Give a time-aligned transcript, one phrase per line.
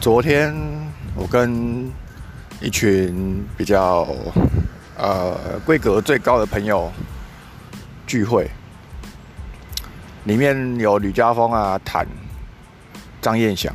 [0.00, 0.54] 昨天
[1.14, 1.90] 我跟
[2.60, 4.06] 一群比较
[4.96, 6.90] 呃规格最高的朋友
[8.06, 8.50] 聚会，
[10.24, 12.06] 里面有吕家峰啊、谭、
[13.20, 13.74] 张燕祥。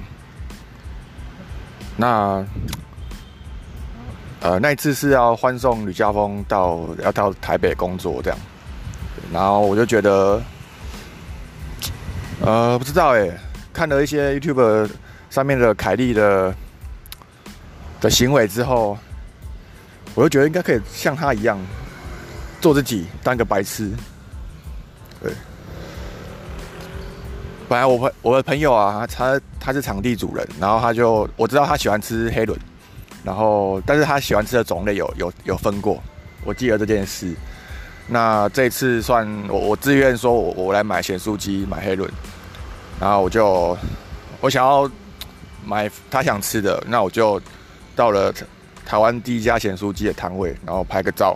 [1.95, 2.45] 那
[4.39, 8.39] 呃那一次是要欢送吕家峰到要到台北工作这样，
[9.33, 10.41] 然后我就觉得
[12.41, 13.29] 呃不知道哎，
[13.77, 14.89] 看了一些 YouTube。
[15.29, 16.55] 上面的凯莉的
[17.99, 18.97] 的行为之后，
[20.15, 21.59] 我就觉得应该可以像他一样
[22.61, 23.91] 做自己，当个白痴。
[25.21, 25.33] 对，
[27.67, 32.57] 本来我朋我的朋友啊，他他是场地主人，然后他就我知道他喜欢吃黑轮，
[33.25, 36.01] 然后但是他喜欢吃的种类有有有分过，
[36.45, 37.35] 我记得这件事。
[38.07, 42.09] 那这次算我我自愿说我我来买咸酥鸡买黑轮，
[42.99, 43.77] 然后我就
[44.41, 44.89] 我想要。
[45.65, 47.41] 买他想吃的，那我就
[47.93, 48.33] 到了
[48.85, 51.35] 台湾第一家咸酥鸡的摊位，然后拍个照。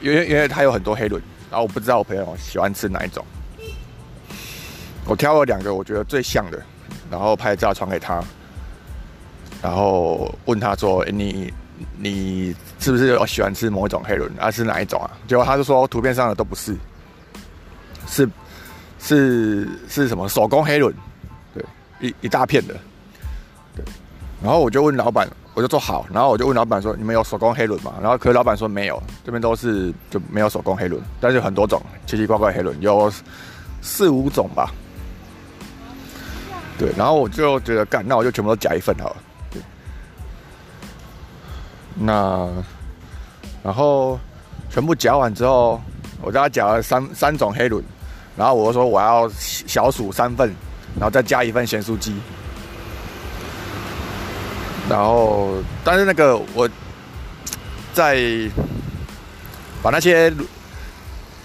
[0.00, 3.24] 因为因为他有很多黑轮，然后我不知道我朋友喜欢吃哪一种。
[5.06, 6.60] 我挑了两个我觉得最像的，
[7.08, 8.20] 然后拍照传给他，
[9.62, 11.54] 然后问他说：“你
[11.96, 14.28] 你是不是喜欢吃某一种黑轮？
[14.36, 16.76] 啊，是哪一种啊？”结果他就说图片上的都不是，
[18.08, 18.28] 是
[18.98, 20.94] 是是什么手工黑轮？
[21.54, 21.64] 对，
[22.00, 22.74] 一一大片的。
[23.74, 23.84] 对
[24.42, 26.06] 然后我就问老板，我就说好。
[26.12, 33.12] 然后我就问老板说：“你们有手工黑轮吗？”然后可是老板说没有，这边都是就没有手工黑轮，但是很多种奇奇怪怪黑轮，有
[33.82, 34.72] 四五种吧。
[36.78, 39.16] 对，然后我就觉得干，那我就全部都夹一份好了。
[39.50, 39.60] 对。
[41.96, 42.48] 那
[43.64, 44.18] 然后
[44.70, 45.80] 全部夹完之后，
[46.22, 47.82] 我大概夹了三三种黑轮，
[48.38, 50.48] 然后我说我要小数三份，
[50.94, 52.14] 然后再加一份咸酥鸡。
[54.88, 56.66] 然后，但是那个我
[57.92, 58.16] 在
[59.82, 60.32] 把那些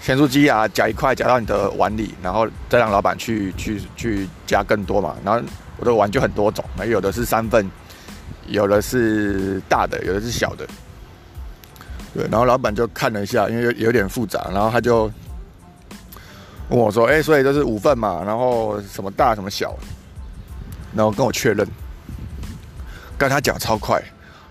[0.00, 5.16] 咸酥鸡啊夹一块夹到你的碗里，然后再让老板去去去加更多嘛。
[5.24, 5.42] 然后
[5.76, 7.68] 我的碗就很多种，有的是三份，
[8.46, 10.66] 有的是大的，有的是小的。
[12.14, 15.10] 对，然后老板就看了一下，因为有有点复杂，然后他就
[16.74, 18.22] 跟我说：“哎，所以就是五份嘛？
[18.24, 19.74] 然后什么大什么小？”
[20.94, 21.66] 然后跟我确认。
[23.16, 24.02] 跟他讲超快，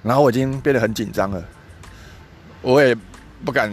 [0.01, 1.43] 然后我已经变得很紧张了，
[2.61, 2.95] 我也
[3.43, 3.69] 不敢，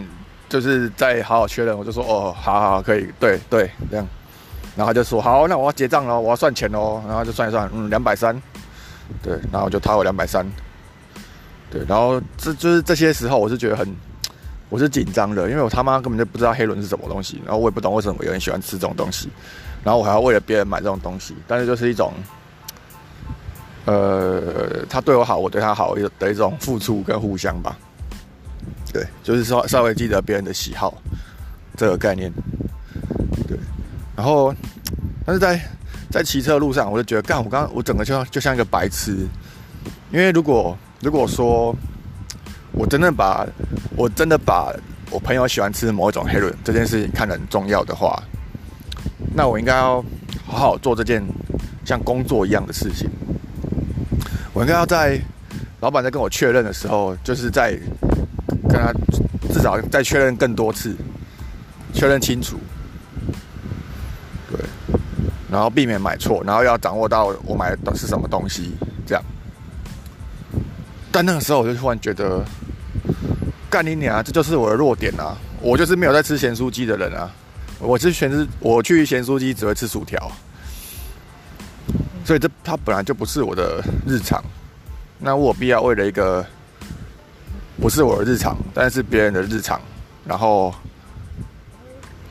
[0.49, 4.05] 就是再好好确认，我就说哦，好好可以，对对这样，
[4.75, 8.35] 然后他就说好，那我要结账了，我要算钱喽，然后就算一算，嗯，两百三，
[9.23, 10.45] 对，然后我就掏了两百三，
[11.71, 13.95] 对，然后这就是这些时候，我是觉得很，
[14.71, 19.29] 我是紧张的，因为我他妈根本就不知道黑轮是什么东西，然后我也不懂为什么有人喜欢吃这种东西，
[19.83, 22.11] 然后我还要为了别人买这种东西，但是就是一种。
[23.85, 27.75] 呃，他对我好，我对他好的一种付出跟互相吧。
[28.93, 31.01] 对，就是说稍微记得别人的喜好
[31.75, 32.31] 这个概念。
[33.47, 33.57] 对，
[34.15, 34.53] 然后，
[35.25, 35.59] 但是在
[36.11, 39.27] 在骑车路上，我就觉得，干，我刚我整个就像就像一个白痴。
[40.11, 41.75] 因为如果如果说
[42.73, 43.45] 我真的把
[43.95, 44.73] 我真的把
[45.09, 48.21] 我朋友喜欢吃某一种黑轮这件事情看得很重要的话，
[49.35, 50.03] 那我应该要
[50.45, 51.23] 好好做这件
[51.85, 53.09] 像工作一样的事情。
[54.53, 55.19] 我应该要在
[55.79, 57.77] 老板在跟我确认的时候，就是在
[58.69, 58.93] 跟他
[59.53, 60.95] 至少再确认更多次，
[61.93, 62.57] 确认清楚，
[64.49, 64.59] 对，
[65.49, 68.71] 然后避免买错，然后要掌握到我买的是什么东西，
[69.05, 69.23] 这样。
[71.11, 72.43] 但那个时候我就突然觉得，
[73.69, 75.37] 干你娘，这就是我的弱点啊！
[75.59, 77.29] 我就是没有在吃咸酥鸡的人啊！
[77.79, 80.31] 我是全是我去咸酥鸡只会吃薯条。
[82.23, 84.41] 所以这它本来就不是我的日常，
[85.19, 86.45] 那我必要为了一个
[87.81, 89.81] 不是我的日常，但是别人的日常，
[90.25, 90.73] 然后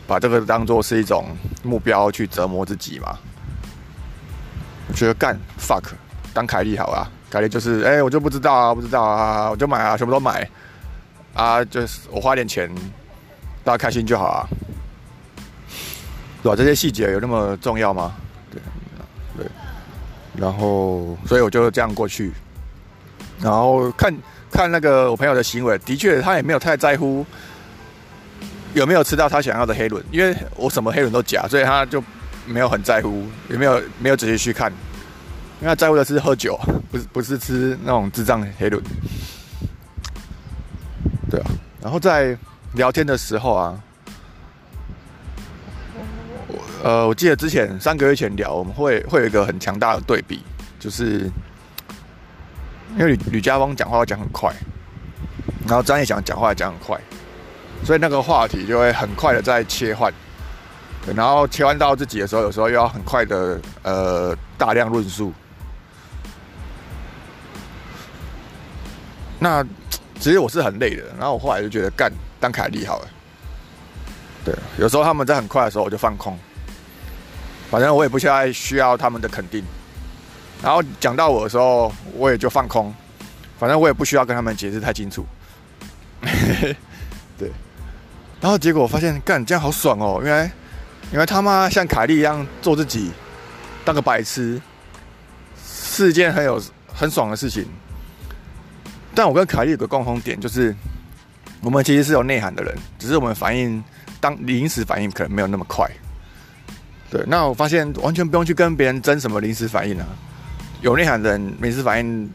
[0.07, 1.27] 把这个当做是一种
[1.63, 3.19] 目标去折磨自己嘛？
[4.89, 5.83] 我觉得干 fuck
[6.33, 10.47] 当凯莉好啊，凯莉就是哎我就不知道啊不知道啊我就买啊什么都买
[11.33, 12.69] 啊就是我花点钱
[13.63, 14.49] 大家开心就好啊，
[16.43, 16.57] 对吧？
[16.57, 18.15] 这些细节有那么重要吗？
[18.51, 18.61] 对
[19.37, 19.47] 对。
[20.37, 22.33] 然后，所以我就这样过去，
[23.39, 24.17] 然后看
[24.51, 27.25] 看那个我朋友的行为，的确他也没有太在乎
[28.73, 32.03] 有没有吃到他想要的黑轮，因为我什么黑轮都夹，所以他就
[32.47, 34.73] 没有很在乎，也没有没有仔细去看，
[35.61, 36.59] 因为他在乎的是喝酒，
[36.91, 38.83] 不是不是吃那种智障黑轮。
[41.31, 41.51] 对啊，
[41.83, 42.35] 然后在
[42.73, 43.81] 聊天的时候啊，
[46.83, 50.43] 呃，我记得之前三个月前聊，我们会会有一个很强大的对比，
[50.79, 51.31] 就是
[52.97, 54.51] 因为吕吕家峰讲话讲很快，
[55.67, 56.99] 然后张业祥讲话讲很快，
[57.85, 60.11] 所以那个话题就会很快的在切换，
[61.15, 65.31] 然后切换到自己的时候，有时候又要很快的呃大量论述。
[69.41, 69.65] 那
[70.21, 73.09] 其实我是很累的，然后我后来就觉得干当凯利好了。
[74.45, 76.39] 对，有时候他们在很快的时候，我就放空。
[77.71, 79.65] 反正我也不需要需要他们的肯定。
[80.63, 82.95] 然后讲到我的时候，我也就放空。
[83.59, 85.25] 反正我也不需要跟他们解释太清楚。
[87.39, 87.51] 对。
[88.41, 90.21] 然后结果我发现，干这样好爽哦！
[90.23, 90.53] 原来，
[91.13, 93.11] 因为他妈像凯莉一样做自己，
[93.85, 94.61] 当个白痴，
[95.63, 96.63] 是一件很有
[96.93, 97.67] 很爽的事情。
[99.21, 100.75] 但我跟凯莉有个共同点，就是
[101.61, 103.85] 我们其实是有内涵的人，只是我们反应。
[104.19, 105.87] 当临时反应可能没有那么快，
[107.11, 110.07] 对，那我发现完全不用去跟别人争什么临时反应啊。
[110.81, 112.31] 有内涵的人临时反应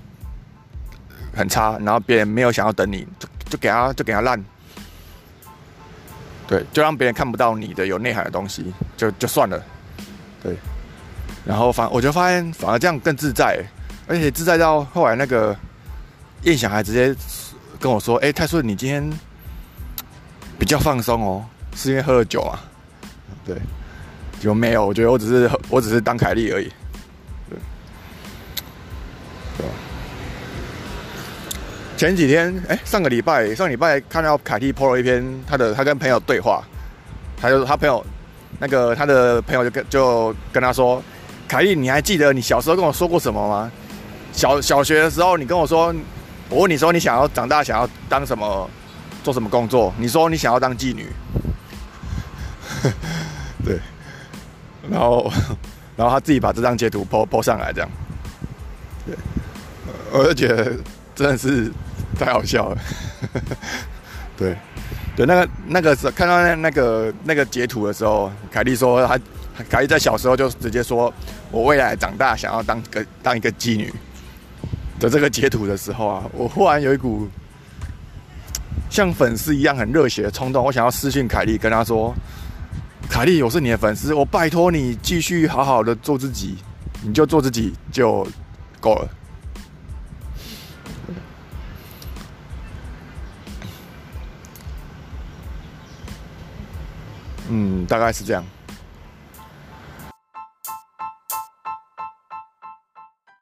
[1.33, 4.43] 很差，然后别人没有想要等你，就就给他就给他烂，
[6.45, 9.63] 对，就让别人看不到你的有内涵的东西，就就算了，
[10.43, 10.55] 对。
[11.45, 13.59] 然后反我就发现反而这样更自在，
[14.07, 15.55] 而且自在到后来那个
[16.45, 17.15] 燕翔还直接
[17.79, 19.07] 跟我说：“哎，泰顺，你今天
[20.57, 21.45] 比较放松哦。”
[21.75, 22.59] 是因为喝了酒啊？
[23.45, 23.57] 对，
[24.39, 24.85] 就没有。
[24.85, 26.71] 我觉得我只是我只是当凯利而已。
[27.49, 27.57] 对，
[31.97, 36.63] 前几天，哎，上个礼拜，上礼拜看到凯蒂 po 了一篇他的他跟朋友对话，
[37.41, 38.05] 他就他朋友
[38.59, 41.03] 那个他的朋友就跟就跟他说
[41.49, 43.71] ：“凯蒂，你还记得你小时候跟我说过什么吗？
[44.31, 45.93] 小小学的时候，你跟我说，
[46.49, 48.69] 我问你说你想要长大想要当什么，
[49.23, 49.93] 做什么工作？
[49.97, 51.11] 你说你想要当妓女。
[53.65, 53.79] ”对，
[54.89, 55.31] 然后，
[55.95, 57.89] 然后他自己把这张截图 po po 上来，这样，
[59.07, 59.15] 对，
[60.11, 60.71] 我就觉得
[61.15, 61.71] 真的是
[62.19, 62.77] 太好笑了。
[64.37, 64.55] 对，
[65.15, 69.19] 对，那个那个时候看到那那个那个截图的时候，凯莉说他
[69.67, 71.11] 凯莉在小时候就直接说，
[71.49, 73.91] 我未来长大想要当个当一个妓女
[74.99, 77.27] 的这个截图的时候啊，我忽然有一股
[78.89, 82.13] 像粉丝一样很热血的冲动，我想要私信凯莉跟他说。
[83.07, 86.57] 凯莉，我是你的粉丝，我拜托你继续好好的做自己，
[87.03, 88.27] 你就做自己就
[88.81, 89.09] 够了。
[97.47, 98.43] 嗯，大概是这样。